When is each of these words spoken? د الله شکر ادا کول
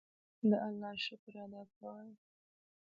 د 0.49 0.51
الله 0.67 0.93
شکر 1.05 1.35
ادا 1.43 1.61
کول 1.75 2.07